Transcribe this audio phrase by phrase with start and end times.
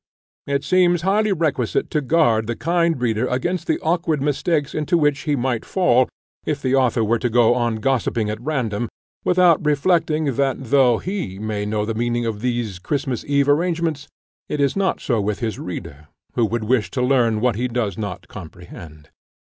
[0.47, 5.19] It seems highly requisite to guard the kind reader against the awkward mistakes into which
[5.29, 6.09] he might fall,
[6.43, 8.89] if the author were to go on gossiping at random,
[9.23, 14.07] without reflecting that though he may know the meaning of these Christmas Eve arrangements,
[14.49, 17.95] it is not so with his reader, who would wish to learn what he does
[17.95, 19.09] not comprehend.